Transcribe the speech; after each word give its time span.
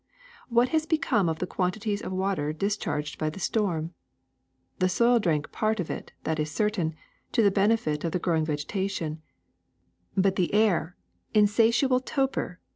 '^^Miat 0.51 0.69
has 0.69 0.87
become 0.87 1.29
of 1.29 1.37
the 1.37 1.45
quantities 1.45 2.01
of 2.01 2.11
water 2.11 2.51
dis 2.51 2.75
charged 2.75 3.19
by 3.19 3.29
the 3.29 3.39
storm? 3.39 3.93
The 4.79 4.89
soil 4.89 5.19
drank 5.19 5.51
part 5.51 5.79
of 5.79 5.91
it, 5.91 6.11
that 6.23 6.39
is 6.39 6.49
certain, 6.49 6.95
to 7.33 7.43
the 7.43 7.51
benefit 7.51 8.03
of 8.03 8.11
the 8.11 8.17
growing 8.17 8.43
vegeta 8.47 8.89
tion; 8.89 9.21
but 10.17 10.37
the 10.37 10.55
air— 10.55 10.97
insatiable 11.35 11.99
toper! 11.99 12.59